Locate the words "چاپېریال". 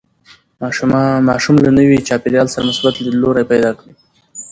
2.07-2.47